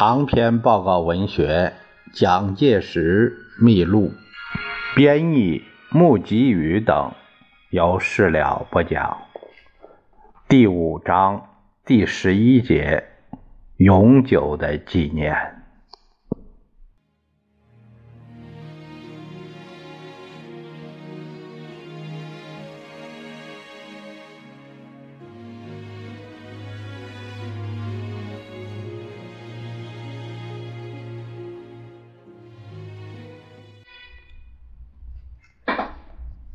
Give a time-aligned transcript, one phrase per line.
[0.00, 1.74] 长篇报告文学
[2.18, 4.14] 《蒋介石秘录》，
[4.96, 7.12] 编译木吉宇等，
[7.68, 9.18] 由事了不讲。
[10.48, 11.50] 第五章
[11.84, 13.04] 第十一节：
[13.76, 15.59] 永久的纪念。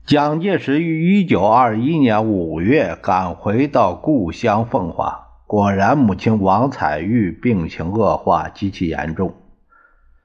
[0.05, 9.33] 蒋介石于一九二一年五月赶回到故乡奉化，果然母亲王彩玉病情恶化，极其严重。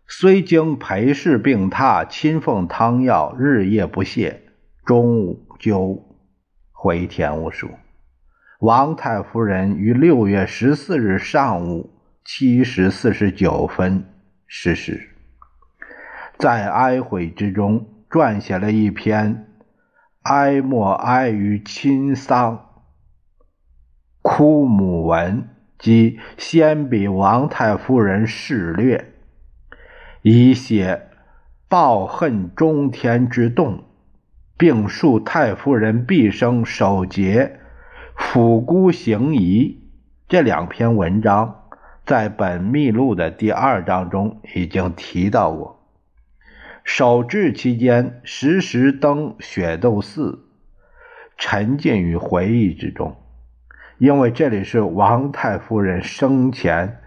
[0.06, 4.42] 虽经陪侍病榻，亲奉汤药，日夜不懈，
[4.84, 6.04] 终究
[6.72, 7.70] 回天无术。
[8.58, 14.04] 王太夫人于六月十四日上午七时四十九分
[14.46, 15.08] 逝世，
[16.36, 19.46] 在哀悔之中，撰写了一篇。
[20.22, 22.66] 哀莫哀于亲丧，
[24.20, 29.14] 哭母文即先比王太夫人事略，
[30.20, 31.08] 以写
[31.68, 33.84] 报恨中天之动，
[34.58, 37.58] 并述太夫人毕生守节、
[38.14, 39.82] 抚孤行仪。
[40.28, 41.62] 这两篇文章
[42.04, 45.79] 在本秘录的第二章中已经提到过。
[46.84, 50.46] 守制期间，时时登雪窦寺，
[51.36, 53.16] 沉浸于回忆之中，
[53.98, 57.00] 因为这里是王太夫人生前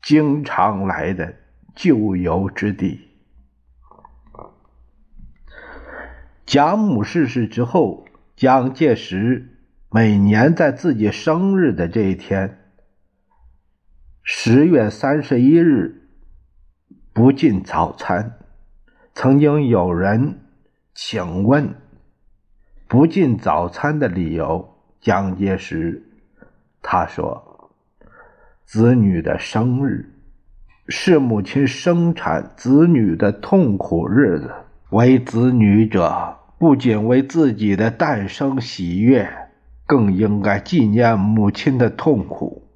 [0.00, 1.34] 经常来的
[1.74, 3.08] 旧游之地。
[6.44, 9.58] 蒋母逝世之后，蒋介石
[9.90, 12.58] 每年在自己生日的这一天，
[14.22, 16.08] 十月三十一日，
[17.12, 18.38] 不进早餐。
[19.14, 20.40] 曾经有人
[20.94, 21.74] 请问
[22.88, 26.02] 不进早餐的理由，蒋介石
[26.80, 27.70] 他说
[28.64, 30.14] ：“子女的生日
[30.88, 34.50] 是母亲生产子女的痛苦日子，
[34.88, 39.28] 为子女者不仅为自己的诞生喜悦，
[39.86, 42.66] 更应该纪念母亲的痛苦。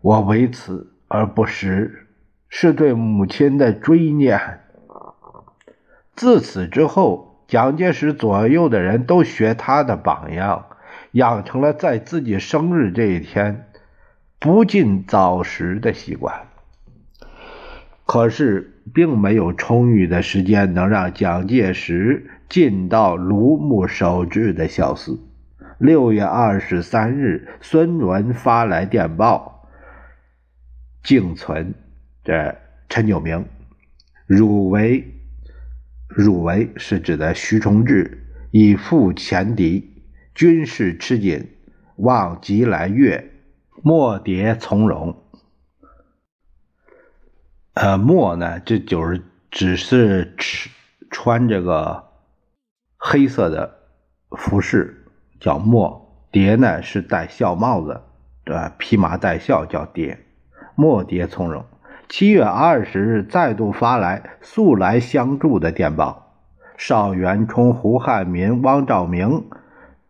[0.00, 2.06] 我为此而不食，
[2.48, 4.60] 是对母亲的追念。”
[6.16, 10.66] 自此之后，蒋介石左右的人都学他的榜样，
[11.12, 13.68] 养成了在自己生日这一天
[14.38, 16.48] 不进早食的习惯。
[18.06, 25.18] 可是，并没有充裕的时间能让蒋介石进到庐墓守制的孝寺。
[25.78, 29.68] 六月二十三日，孙文发来电报
[31.02, 31.74] ：“敬存，
[32.22, 32.56] 这
[32.88, 33.46] 陈炯明，
[34.26, 35.10] 汝为。”
[36.16, 41.56] 汝为是指的徐崇智以赴前敌，军事吃紧，
[41.96, 43.32] 望即来月，
[43.82, 45.20] 莫迭从容。
[47.74, 50.70] 呃，莫呢，这就是只是吃
[51.10, 52.04] 穿这个
[52.96, 53.80] 黑色的
[54.30, 55.08] 服饰，
[55.40, 58.00] 叫莫蝶呢，是戴孝帽子，
[58.44, 58.72] 对吧？
[58.78, 60.24] 披麻戴孝叫蝶，
[60.76, 61.66] 莫迭从容。
[62.08, 66.32] 七月二十日，再度发来速来相助的电报。
[66.76, 69.44] 邵元冲、胡汉民、汪兆铭、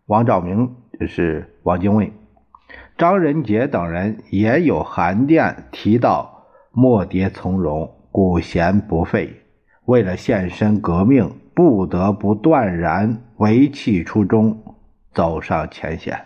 [0.06, 2.12] 汪兆铭就是汪精卫、
[2.98, 9.42] 张仁杰等人也有函电提到莫迭从容，古贤不废。
[9.84, 14.76] 为了献身革命，不得不断然为弃初衷，
[15.12, 16.24] 走上前线。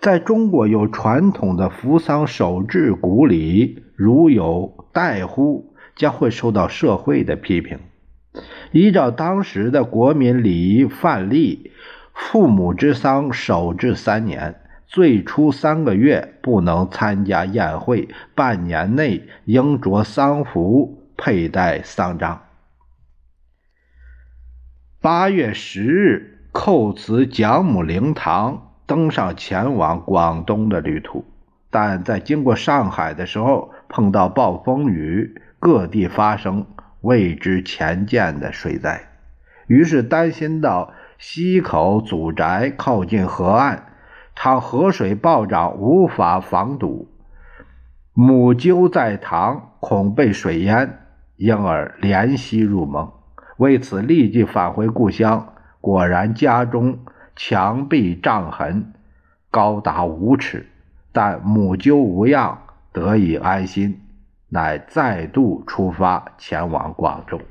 [0.00, 7.80] 在中国有传统的扶丧守制古礼，如有怠忽，将会受到社会的批评。
[8.70, 11.72] 依照当时的国民礼仪范例，
[12.12, 22.42] 父母之丧守制三年，最初三个月不能参加宴会，半年内应着丧服，佩戴丧章。
[25.00, 28.62] 八月十日，叩辞蒋母灵堂。
[28.86, 31.24] 登上前往广东的旅途，
[31.70, 36.66] 但在经过上海的时候碰到暴风雨，各地发生
[37.00, 39.08] 未知前见的水灾，
[39.66, 43.84] 于是担心到溪口祖宅靠近河岸，
[44.34, 47.08] 倘河水暴涨无法防堵，
[48.12, 50.98] 母鸠在塘恐被水淹，
[51.36, 53.12] 因而怜惜入梦，
[53.56, 56.98] 为此立即返回故乡，果然家中。
[57.38, 58.94] 墙壁障痕
[59.50, 60.70] 高达五尺，
[61.12, 62.62] 但母鸠无恙，
[62.96, 64.00] 得以安心，
[64.48, 67.42] 乃再度出发前往广州。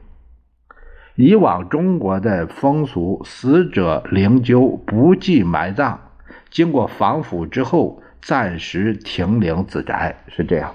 [1.14, 6.00] 以往中国的风俗，死者灵柩不计埋葬，
[6.50, 10.74] 经过防腐之后，暂时停灵自宅，是这样。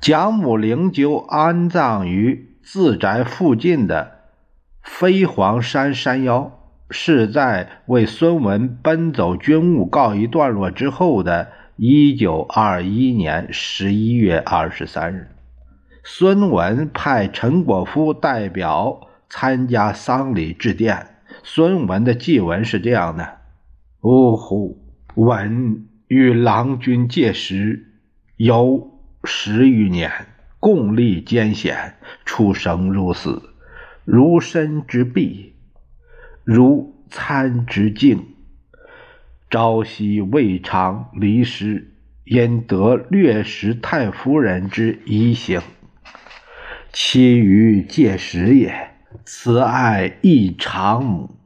[0.00, 4.18] 蒋母灵柩安葬于自宅附近的
[4.84, 11.50] 飞黄山山腰，是在为孙文奔走军务告一段落之后的
[11.82, 15.28] 1921年11月23日。
[16.04, 21.16] 孙文派陈果夫代表参加丧礼致电。
[21.42, 23.38] 孙文的祭文是这样的
[24.02, 24.78] ：“呜呼，
[25.16, 27.84] 文与郎君届时
[28.36, 30.12] 有十余年，
[30.60, 33.42] 共历艰险，出生入死，
[34.04, 35.54] 如身之臂，
[36.44, 38.31] 如参之境。
[39.52, 41.92] 朝夕未尝离世，
[42.24, 45.60] 因得略识太夫人之遗行。”
[46.90, 48.92] 其余戒时也，
[49.26, 51.36] 慈爱亦长母，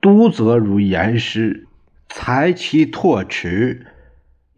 [0.00, 1.66] 都则如言师，
[2.08, 3.88] 裁其拓齿，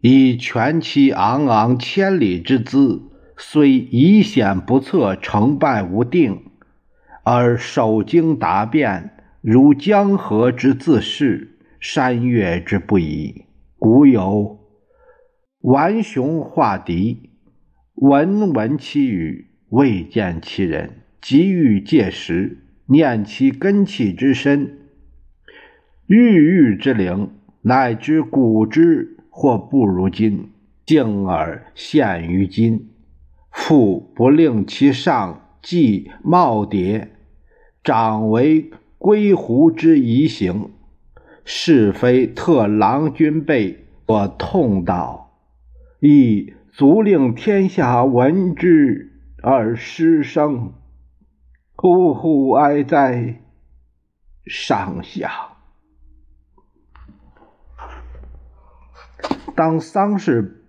[0.01, 3.01] 以全其昂昂千里之姿，
[3.35, 6.43] 虽疑险不测，成败无定，
[7.23, 13.45] 而守经达变，如江河之自适，山岳之不移。
[13.77, 14.59] 古有
[15.61, 17.31] 顽雄化敌，
[17.95, 19.47] 闻闻其语。
[19.69, 24.79] 未见其人，急欲借时，念其根气之深，
[26.07, 27.29] 郁郁之灵，
[27.61, 30.49] 乃知古之或不如今，
[30.87, 32.89] 敬而献于今。
[33.51, 37.09] 复不令其上继耄耋，
[37.83, 40.71] 长为龟狐之遗形，
[41.45, 45.25] 是非特郎君辈所痛悼，
[45.99, 49.07] 亦足令天下闻之。
[49.41, 50.73] 而失声，
[51.77, 53.41] 呼呼哀哉！
[54.45, 55.31] 上下。
[59.55, 60.65] 当丧事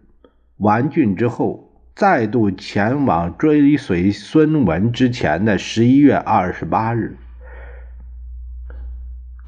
[0.59, 7.19] 完竣之后，再度前往追随孙文之前的十一月二十八日，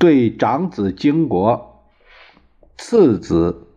[0.02, 1.84] 对长子经国、
[2.76, 3.68] 次子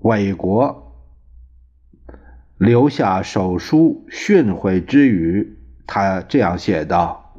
[0.00, 0.94] 韦国。
[2.56, 7.34] 留下手书训诲之语，他这样写道：“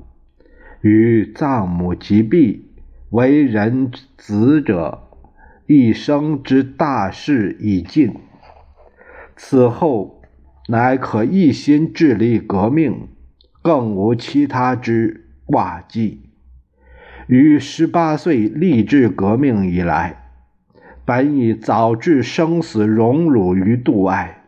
[0.82, 2.70] 于葬母及毕，
[3.10, 5.08] 为人子者，
[5.66, 8.14] 一生之大事已尽。
[9.36, 10.22] 此后
[10.68, 13.08] 乃可一心致力革命，
[13.64, 16.25] 更无其他之挂记。
[17.28, 20.32] 于十八岁立志革命以来，
[21.06, 24.42] 本已早置生死荣辱于度外。”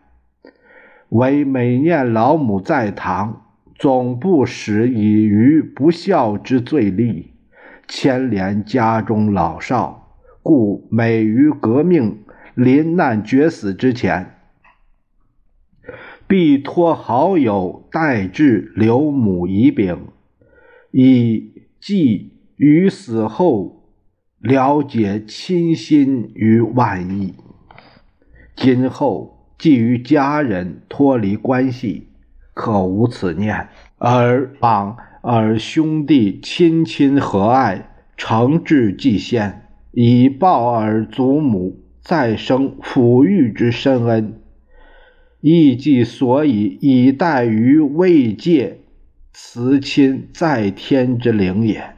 [1.09, 3.45] 唯每念老母在堂，
[3.75, 7.31] 总不使以于不孝之罪立，
[7.88, 12.19] 牵连家中老少，故每于革命
[12.53, 14.35] 临难绝死之前，
[16.27, 20.07] 必托好友代至留母遗禀，
[20.91, 23.81] 以寄于死后
[24.39, 27.33] 了解亲心于万一。
[28.55, 29.33] 今后。
[29.59, 32.09] 既与家人脱离关系，
[32.53, 44.39] 可无此念；而望尔兄弟亲亲和爱，诚挚祭献，以报尔祖母再生抚育之深恩，
[45.41, 48.81] 亦即所以以待于未戒
[49.33, 51.97] 慈亲在天之灵也。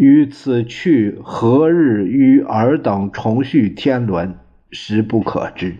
[0.00, 4.38] 于此去何日与尔等重续天伦，
[4.70, 5.76] 实不可知。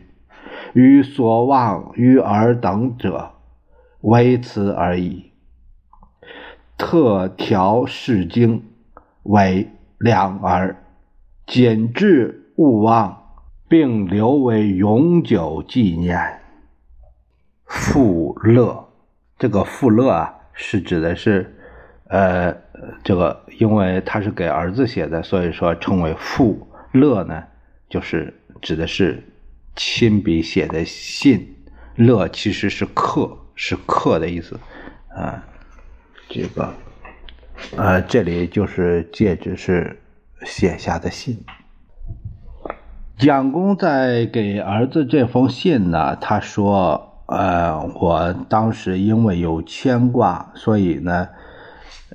[0.75, 3.31] 与所望于尔等者，
[4.03, 5.33] 唯此而已。
[6.77, 8.63] 特调释经，
[9.23, 10.77] 为两儿，
[11.47, 13.23] 谨致勿忘，
[13.71, 16.43] 并留为永久纪念。
[17.65, 18.91] 富乐，
[19.39, 21.59] 这个富乐啊，是指的是，
[22.11, 22.55] 呃，
[23.03, 27.43] 这个因为他是给儿子写的，所以说称为父乐呢，
[27.89, 29.25] 就是指的是。
[29.77, 31.57] 亲笔写的信，
[31.95, 34.59] 乐其实是刻，是刻的意思，
[35.17, 35.43] 啊，
[36.29, 36.75] 这个，
[37.77, 39.99] 呃，这里就是借指是
[40.43, 41.39] 写下的信。
[43.17, 51.29] 蒋公在给儿子这封信呢，他说，呃，我当时因为有牵挂，所以呢，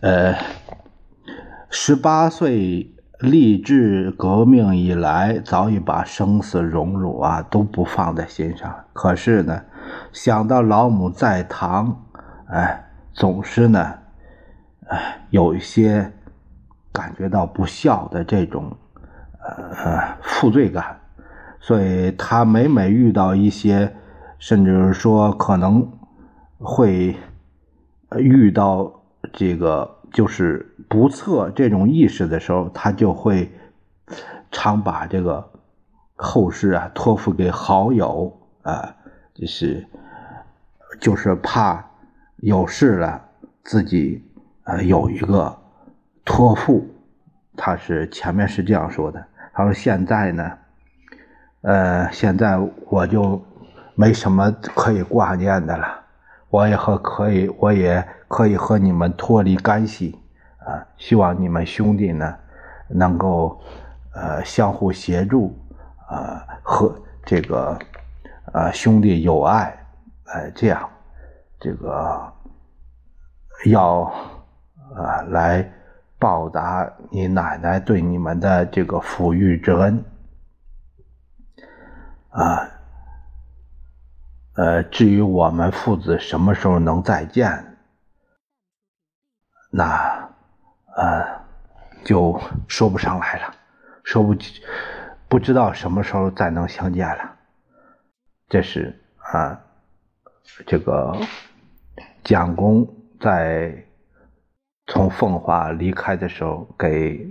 [0.02, 0.36] 呃，
[1.70, 8.86] 十八岁立志革命以来，早已把生死荣辱啊都不放在心上。
[8.94, 9.62] 可是呢，
[10.12, 12.04] 想到老母在堂，
[12.48, 13.94] 哎，总是呢，
[14.88, 16.12] 哎，有一些
[16.92, 18.76] 感觉到不孝的这种
[19.40, 21.00] 呃负罪感，
[21.60, 23.96] 所以他每每遇到一些，
[24.38, 25.90] 甚至说可能
[26.60, 27.16] 会
[28.18, 28.92] 遇到
[29.34, 29.94] 这个。
[30.14, 33.52] 就是不测这种意识的时候，他就会
[34.50, 35.46] 常把这个
[36.16, 38.96] 后事啊托付给好友啊，
[39.34, 39.86] 就是
[41.02, 41.86] 就是怕
[42.38, 43.22] 有事了，
[43.62, 44.24] 自己
[44.64, 45.58] 呃有一个
[46.24, 46.88] 托付。
[47.58, 49.22] 他是前面是这样说的，
[49.54, 50.50] 他说现在呢，
[51.60, 53.44] 呃，现在我就
[53.96, 56.05] 没什么可以挂念的了。
[56.50, 60.18] 我也和可以，我也可以和你们脱离干系
[60.60, 60.86] 啊！
[60.98, 62.36] 希望你们兄弟呢，
[62.88, 63.60] 能够
[64.14, 65.58] 呃相互协助
[66.08, 67.78] 啊，和这个
[68.54, 69.78] 呃兄弟友爱，
[70.26, 70.90] 哎，这样
[71.60, 72.34] 这个
[73.66, 74.04] 要
[74.96, 75.70] 啊来
[76.18, 80.04] 报答你奶奶对你们的这个抚育之恩
[82.30, 82.70] 啊。
[84.56, 87.78] 呃，至于我们父子什么时候能再见，
[89.70, 90.30] 那
[90.96, 91.26] 呃
[92.06, 93.54] 就说不上来了，
[94.04, 94.34] 说不
[95.28, 97.36] 不知道什么时候再能相见了。
[98.48, 99.60] 这是啊，
[100.66, 101.18] 这个
[102.24, 102.88] 蒋公
[103.20, 103.76] 在
[104.88, 107.30] 从奉化离开的时候，给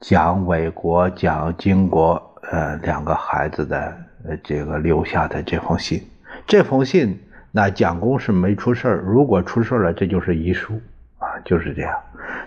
[0.00, 2.14] 蒋纬国、蒋经国
[2.50, 6.04] 呃两个孩子的呃这个留下的这封信。
[6.46, 7.18] 这封信，
[7.50, 10.80] 那蒋公是没出事如果出事了，这就是遗书
[11.18, 11.92] 啊，就是这样。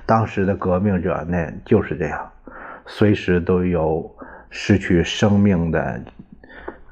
[0.06, 2.32] 当时的革命者呢，就是这样，
[2.86, 4.10] 随时都有
[4.50, 6.02] 失去生命的，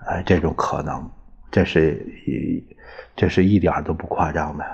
[0.05, 1.09] 呃，这种可能。
[1.49, 2.61] 这是一，
[3.15, 4.65] 这是一点都不夸张的。